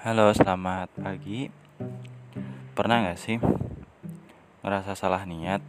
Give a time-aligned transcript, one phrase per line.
[0.00, 1.52] Halo, selamat pagi.
[2.72, 3.36] Pernah nggak sih
[4.64, 5.60] ngerasa salah niat,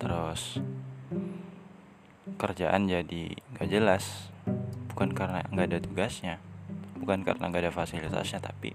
[0.00, 0.56] terus
[2.40, 4.32] kerjaan jadi nggak jelas?
[4.88, 6.40] Bukan karena nggak ada tugasnya,
[6.96, 8.72] bukan karena nggak ada fasilitasnya, tapi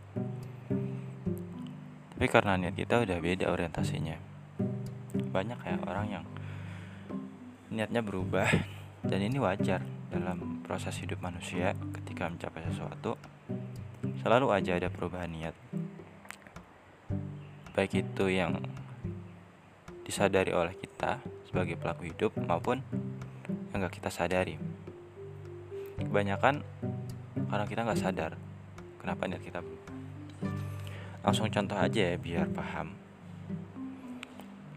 [2.13, 4.21] tapi karena niat kita udah beda orientasinya.
[5.17, 6.25] Banyak ya orang yang
[7.73, 8.53] niatnya berubah,
[9.01, 9.81] dan ini wajar
[10.13, 13.17] dalam proses hidup manusia ketika mencapai sesuatu
[14.21, 15.57] selalu aja ada perubahan niat.
[17.73, 18.61] Baik itu yang
[20.05, 21.17] disadari oleh kita
[21.49, 22.85] sebagai pelaku hidup maupun
[23.73, 24.61] yang gak kita sadari.
[25.97, 26.61] Kebanyakan
[27.49, 28.31] karena kita nggak sadar
[29.01, 29.65] kenapa niat kita.
[31.25, 32.93] Langsung contoh aja ya biar paham.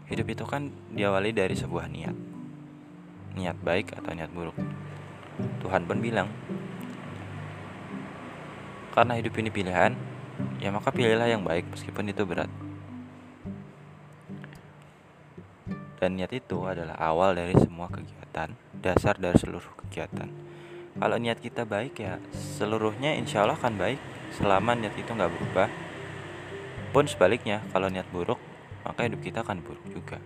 [0.09, 2.17] Hidup itu kan diawali dari sebuah niat.
[3.37, 4.57] Niat baik atau niat buruk.
[5.61, 6.29] Tuhan pun bilang
[8.95, 9.91] karena hidup ini pilihan,
[10.63, 12.47] ya maka pilihlah yang baik meskipun itu berat.
[15.99, 20.31] Dan niat itu adalah awal dari semua kegiatan, dasar dari seluruh kegiatan.
[20.95, 22.23] Kalau niat kita baik ya
[22.55, 23.99] seluruhnya insya Allah akan baik
[24.39, 25.67] selama niat itu nggak berubah.
[26.95, 28.39] Pun sebaliknya, kalau niat buruk,
[28.87, 30.23] maka hidup kita akan buruk juga.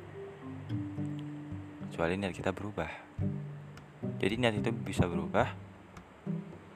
[1.89, 2.91] Kecuali niat kita berubah.
[4.21, 5.49] Jadi niat itu bisa berubah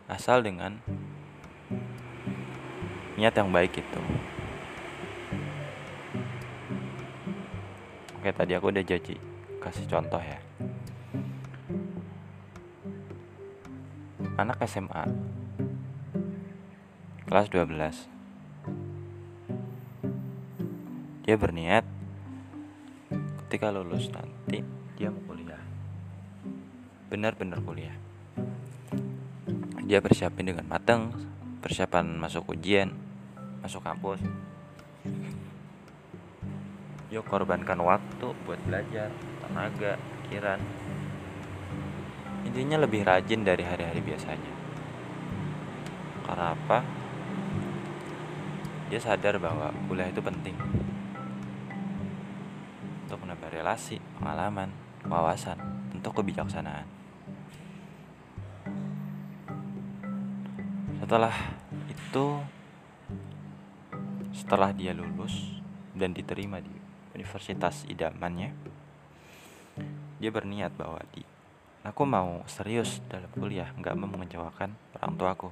[0.09, 0.81] asal dengan
[3.23, 4.01] niat yang baik itu.
[8.19, 9.15] Oke tadi aku udah janji
[9.63, 10.43] kasih contoh ya.
[14.35, 15.07] Anak SMA
[17.23, 18.11] kelas 12
[21.23, 21.87] dia berniat
[23.47, 24.67] ketika lulus nanti
[24.99, 25.63] dia mau kuliah.
[27.07, 27.95] Benar-benar kuliah.
[29.87, 31.15] Dia persiapin dengan matang
[31.63, 33.02] persiapan masuk ujian
[33.63, 34.19] masuk kampus.
[37.07, 39.07] Yuk korbankan waktu buat belajar
[39.39, 39.95] tenaga
[40.27, 40.59] pikiran.
[42.43, 44.51] Intinya lebih rajin dari hari-hari biasanya.
[46.27, 46.83] Karena apa?
[48.91, 50.59] Dia sadar bahwa kuliah itu penting.
[53.07, 54.75] Untuk menambah relasi pengalaman
[55.07, 55.55] wawasan
[55.95, 56.85] untuk kebijaksanaan.
[60.99, 61.35] Setelah
[61.87, 62.25] itu
[64.43, 65.55] setelah dia lulus
[65.95, 66.75] dan diterima di
[67.15, 68.51] universitas idamannya
[70.19, 71.23] dia berniat bahwa di
[71.87, 75.49] aku mau serius dalam kuliah nggak mau mengecewakan orang tuaku.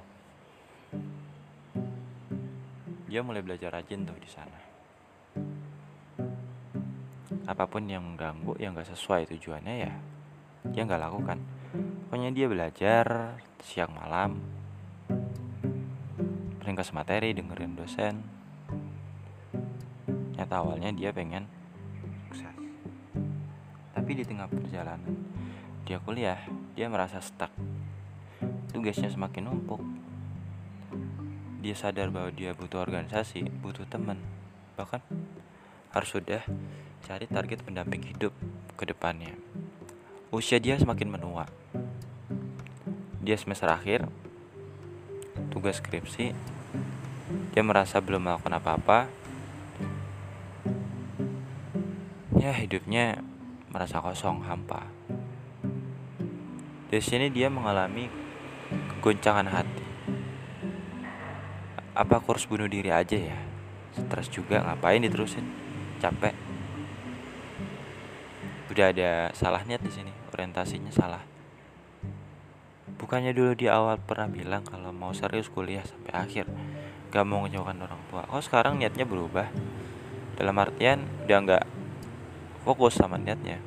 [3.08, 4.60] Dia mulai belajar rajin tuh di sana.
[7.48, 9.92] Apa pun yang mengganggu yang nggak sesuai tujuannya ya
[10.68, 11.40] dia nggak lakukan.
[12.12, 14.36] Pokoknya dia belajar siang malam
[16.60, 18.41] ringkas materi dengerin dosen
[20.42, 21.46] nyata awalnya dia pengen
[22.26, 22.50] sukses.
[23.94, 25.14] Tapi di tengah perjalanan
[25.86, 26.42] dia kuliah
[26.74, 27.54] dia merasa stuck.
[28.74, 29.78] Tugasnya semakin numpuk.
[31.62, 34.18] Dia sadar bahwa dia butuh organisasi butuh teman.
[34.74, 34.98] Bahkan
[35.94, 36.42] harus sudah
[37.06, 38.34] cari target pendamping hidup
[38.74, 39.38] ke depannya.
[40.34, 41.46] Usia dia semakin menua.
[43.22, 44.10] Dia semester akhir
[45.54, 46.34] tugas skripsi.
[47.54, 49.21] Dia merasa belum melakukan apa-apa
[52.42, 53.22] ya hidupnya
[53.70, 54.90] merasa kosong hampa.
[56.90, 58.10] Di sini dia mengalami
[58.98, 59.86] kegoncangan hati.
[61.94, 63.38] Apa aku harus bunuh diri aja ya?
[63.94, 65.46] Stres juga ngapain diterusin?
[66.02, 66.34] Capek.
[68.74, 71.22] Udah ada salahnya di sini orientasinya salah.
[72.98, 76.50] Bukannya dulu di awal pernah bilang kalau mau serius kuliah sampai akhir
[77.14, 78.26] gak mau ngejauhkan orang tua.
[78.34, 79.46] Oh sekarang niatnya berubah.
[80.34, 81.64] Dalam artian udah nggak
[82.62, 83.58] fokus sama niatnya.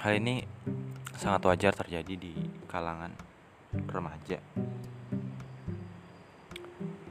[0.00, 0.42] Hal ini
[1.14, 2.34] sangat wajar terjadi di
[2.66, 3.12] kalangan
[3.86, 4.40] remaja.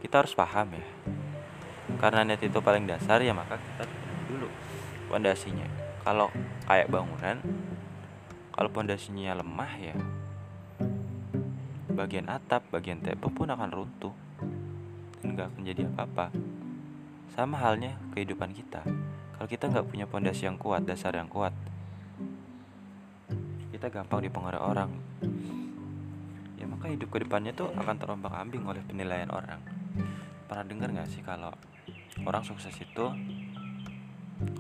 [0.02, 0.88] Kita harus paham ya
[2.02, 3.86] karena niat itu paling dasar ya maka kita
[4.28, 4.50] dulu
[5.08, 5.70] pondasinya.
[6.02, 6.34] Kalau
[6.66, 7.38] kayak bangunan
[8.52, 9.96] kalau pondasinya lemah ya
[11.92, 14.16] bagian atap bagian tembok pun akan runtuh
[15.22, 16.51] dan nggak akan jadi apa-apa
[17.32, 18.84] sama halnya kehidupan kita.
[19.40, 21.56] Kalau kita nggak punya pondasi yang kuat dasar yang kuat
[23.72, 24.92] kita gampang dipengaruhi orang.
[26.62, 29.58] Ya maka hidup ke depannya tuh akan terombang ambing oleh penilaian orang.
[30.46, 31.50] Pernah dengar nggak sih kalau
[32.22, 33.10] orang sukses itu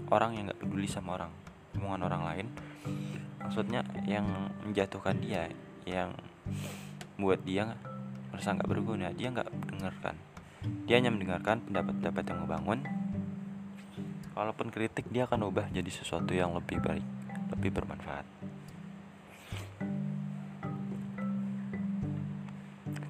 [0.10, 1.32] orang yang nggak peduli sama orang
[1.78, 2.48] omongan orang lain?
[3.46, 4.26] Maksudnya yang
[4.66, 5.46] menjatuhkan dia
[5.86, 6.18] yang
[7.22, 7.78] buat dia
[8.34, 10.16] merasa nggak berguna dia nggak mendengarkan
[10.86, 12.80] dia hanya mendengarkan pendapat-pendapat yang membangun.
[14.32, 17.04] Walaupun kritik dia akan ubah jadi sesuatu yang lebih baik
[17.52, 18.24] lebih bermanfaat.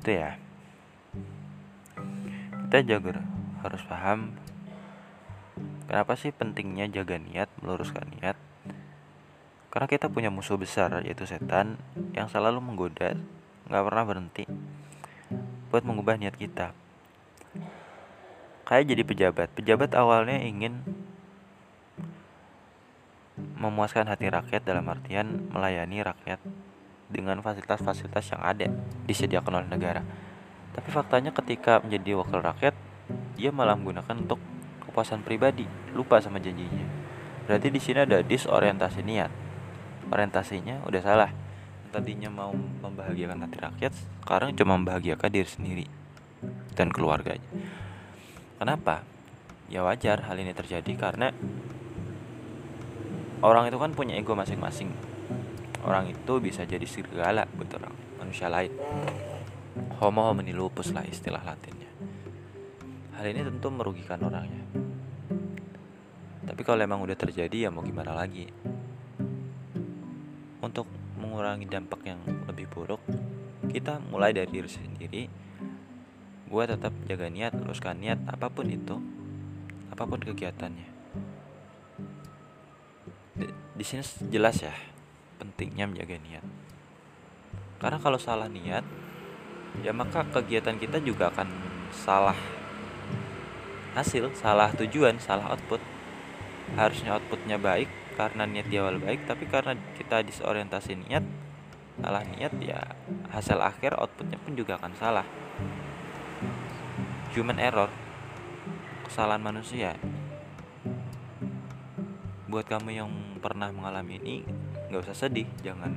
[0.02, 0.40] Itu ya.
[2.72, 3.22] Kita juga
[3.62, 4.34] harus paham
[5.86, 8.40] kenapa sih pentingnya jaga niat meluruskan niat.
[9.72, 11.80] Karena kita punya musuh besar yaitu setan
[12.16, 13.16] yang selalu menggoda
[13.72, 14.44] nggak pernah berhenti
[15.72, 16.76] buat mengubah niat kita
[18.72, 20.80] kayak jadi pejabat pejabat awalnya ingin
[23.60, 26.40] memuaskan hati rakyat dalam artian melayani rakyat
[27.12, 28.72] dengan fasilitas-fasilitas yang ada
[29.04, 30.02] disediakan oleh negara.
[30.72, 32.74] Tapi faktanya ketika menjadi wakil rakyat,
[33.36, 34.40] dia malah menggunakan untuk
[34.88, 36.88] kepuasan pribadi, lupa sama janjinya.
[37.46, 39.32] Berarti di sini ada disorientasi niat.
[40.08, 41.32] Orientasinya udah salah.
[41.92, 43.92] Tadinya mau membahagiakan hati rakyat,
[44.24, 45.86] sekarang cuma membahagiakan diri sendiri
[46.72, 47.44] dan keluarganya.
[48.62, 49.02] Kenapa?
[49.74, 51.34] Ya wajar hal ini terjadi karena
[53.42, 54.94] orang itu kan punya ego masing-masing.
[55.82, 57.90] Orang itu bisa jadi serigala buat orang
[58.22, 58.70] manusia lain.
[59.98, 61.90] Homo homini lupus lah istilah latinnya.
[63.18, 64.62] Hal ini tentu merugikan orangnya.
[66.46, 68.46] Tapi kalau emang udah terjadi ya mau gimana lagi?
[70.62, 70.86] Untuk
[71.18, 73.02] mengurangi dampak yang lebih buruk
[73.74, 75.50] kita mulai dari diri sendiri
[76.52, 79.00] gue tetap jaga niat luruskan niat apa pun itu
[79.88, 80.92] apa pun kegiatannya
[83.32, 84.76] di, di sini jelas ya
[85.42, 86.46] pentingnya menjaga niat.
[87.82, 88.86] Karena kalau salah niat,
[89.82, 91.50] ya maka kegiatan kita juga akan
[91.90, 92.38] salah
[93.98, 95.82] hasil, salah tujuan, salah output.
[96.78, 101.26] Harusnya outputnya baik karena niat di awal baik, tapi karena kita disorientasi niat,
[101.98, 102.80] salah niat ya
[103.34, 105.26] hasil akhir outputnya pun juga akan salah.
[107.32, 107.88] Human error,
[109.08, 109.96] kesalahan manusia.
[112.52, 113.08] Buat kamu yang
[113.40, 114.44] pernah mengalami ini,
[114.92, 115.96] nggak usah sedih jangan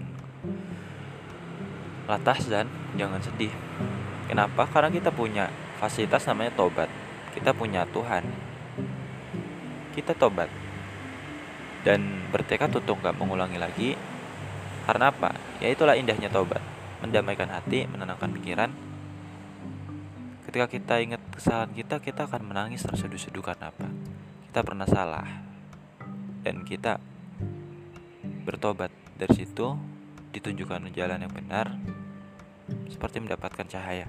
[2.07, 3.51] latas dan jangan sedih.
[4.31, 4.63] Kenapa?
[4.71, 5.51] Karena kita punya
[5.83, 6.87] fasilitas namanya tobat.
[7.35, 8.23] Kita punya Tuhan.
[9.91, 10.47] Kita tobat.
[11.83, 13.99] Dan bertekad untuk nggak mengulangi lagi.
[14.87, 15.35] Karena apa?
[15.59, 16.63] Ya itulah indahnya tobat.
[17.03, 18.84] Mendamaikan hati menenangkan pikiran
[20.55, 23.91] ketika kita ingat kesalahan kita kita akan menangis terseduh-seduh karena apa?
[24.47, 25.27] Kita pernah salah.
[26.47, 27.03] Dan kita
[28.47, 28.95] bertobat.
[29.19, 29.75] Dari situ
[30.31, 31.75] ditunjukkan jalan yang benar
[32.87, 34.07] seperti mendapatkan cahaya.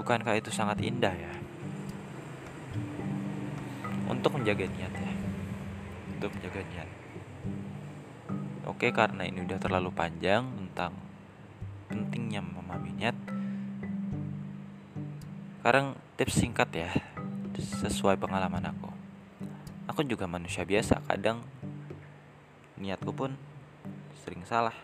[0.00, 1.32] Bukankah itu sangat indah ya?
[4.08, 5.12] Untuk menjaga niat ya.
[6.16, 6.88] Untuk menjaga niat.
[8.64, 10.96] Oke karena ini udah terlalu panjang tentang
[11.92, 13.13] pentingnya memahami niat
[15.64, 16.92] sekarang tips singkat ya
[17.56, 18.92] sesuai pengalaman aku.
[19.88, 21.40] Aku juga manusia biasa kadang
[22.76, 23.32] niatku pun
[24.20, 24.76] sering salah.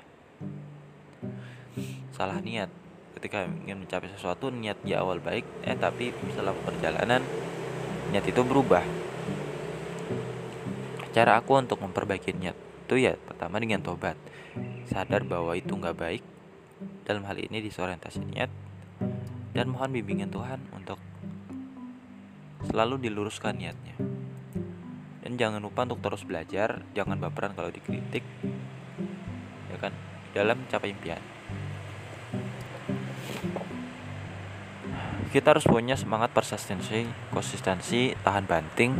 [2.16, 2.72] Salah niat.
[3.12, 7.20] Ketika ingin mencapai sesuatu niat di awal baik eh tapi setelah perjalanan
[8.08, 8.80] niat itu berubah.
[11.12, 12.56] Cara aku untuk memperbaiki niat
[12.88, 14.16] itu ya pertama dengan tobat.
[14.88, 16.24] Sadar bahwa itu nggak baik
[17.04, 18.69] dalam hal ini disorientasi niat
[19.50, 20.98] dan mohon bimbingan Tuhan untuk
[22.70, 23.96] selalu diluruskan niatnya.
[25.20, 28.22] Dan jangan lupa untuk terus belajar jangan baperan kalau dikritik
[29.70, 29.92] ya kan?
[30.30, 31.22] Dalam mencapai impian.
[35.30, 38.92] Kita harus punya semangat persistensi konsistensi tahan banting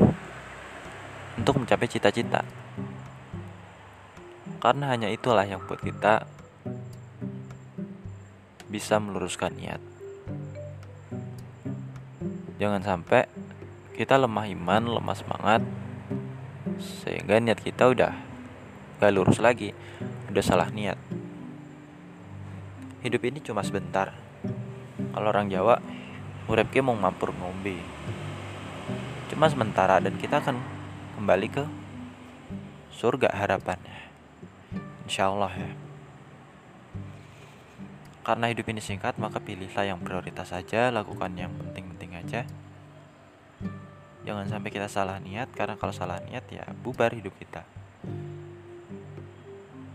[1.39, 2.47] untuk mencapai cita-cita.
[4.61, 6.23] Karena hanya itulah yang buat kita
[8.71, 9.90] bisa meluruskan niat
[12.61, 13.25] jangan sampai
[13.97, 15.65] kita lemah iman lemah semangat
[16.81, 18.13] sehingga niat kita udah
[19.01, 19.73] gak lurus lagi
[20.31, 20.97] udah salah niat.
[23.03, 24.15] Hidup ini cuma sebentar.
[25.11, 25.83] Kalau orang Jawa
[26.47, 27.81] urepke mau mampur ngombe.
[29.33, 30.61] Cuma sementara dan kita akan
[31.19, 31.65] kembali ke
[32.95, 34.13] surga harapannya.
[35.09, 35.71] Insya Allah ya.
[38.21, 41.90] Karena hidup ini singkat maka pilihlah yang prioritas saja lakukan yang penting-penting
[42.21, 42.45] aja.
[44.21, 47.65] Jangan sampai kita salah niat karena kalau salah niat ya bubar hidup kita.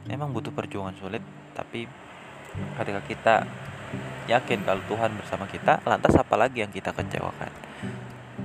[0.09, 1.21] Emang butuh perjuangan sulit
[1.53, 1.85] tapi
[2.81, 3.35] ketika kita
[4.25, 7.53] yakin kalau Tuhan bersama kita lantas apa lagi yang kita kecewakan?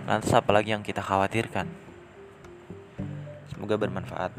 [0.05, 1.69] Lantas apa lagi yang kita khawatirkan?
[3.53, 4.33] Semoga bermanfaat